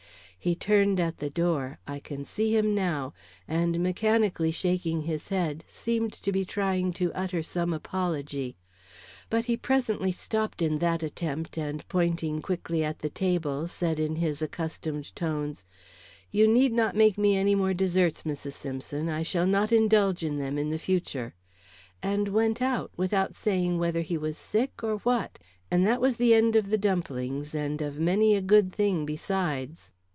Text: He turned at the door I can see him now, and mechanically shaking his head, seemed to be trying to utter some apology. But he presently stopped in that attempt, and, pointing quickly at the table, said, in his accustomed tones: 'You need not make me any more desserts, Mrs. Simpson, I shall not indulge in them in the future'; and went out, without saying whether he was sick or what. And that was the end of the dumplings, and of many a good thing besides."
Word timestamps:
He 0.43 0.55
turned 0.55 0.99
at 0.99 1.19
the 1.19 1.29
door 1.29 1.77
I 1.85 1.99
can 1.99 2.25
see 2.25 2.51
him 2.57 2.73
now, 2.73 3.13
and 3.47 3.79
mechanically 3.83 4.49
shaking 4.49 5.03
his 5.03 5.29
head, 5.29 5.63
seemed 5.69 6.13
to 6.13 6.31
be 6.31 6.43
trying 6.45 6.93
to 6.93 7.13
utter 7.13 7.43
some 7.43 7.73
apology. 7.73 8.57
But 9.29 9.45
he 9.45 9.55
presently 9.55 10.11
stopped 10.11 10.63
in 10.63 10.79
that 10.79 11.03
attempt, 11.03 11.59
and, 11.59 11.87
pointing 11.87 12.41
quickly 12.41 12.83
at 12.83 12.97
the 12.97 13.09
table, 13.11 13.67
said, 13.67 13.99
in 13.99 14.15
his 14.15 14.41
accustomed 14.41 15.15
tones: 15.15 15.63
'You 16.31 16.47
need 16.47 16.73
not 16.73 16.95
make 16.95 17.19
me 17.19 17.37
any 17.37 17.53
more 17.53 17.75
desserts, 17.75 18.23
Mrs. 18.23 18.53
Simpson, 18.53 19.09
I 19.09 19.21
shall 19.21 19.45
not 19.45 19.71
indulge 19.71 20.23
in 20.23 20.39
them 20.39 20.57
in 20.57 20.71
the 20.71 20.79
future'; 20.79 21.35
and 22.01 22.29
went 22.29 22.63
out, 22.63 22.89
without 22.97 23.35
saying 23.35 23.77
whether 23.77 24.01
he 24.01 24.17
was 24.17 24.39
sick 24.39 24.83
or 24.83 24.95
what. 25.05 25.37
And 25.69 25.85
that 25.85 26.01
was 26.01 26.17
the 26.17 26.33
end 26.33 26.55
of 26.55 26.71
the 26.71 26.79
dumplings, 26.79 27.53
and 27.53 27.79
of 27.79 27.99
many 27.99 28.33
a 28.35 28.41
good 28.41 28.73
thing 28.73 29.05
besides." 29.05 29.91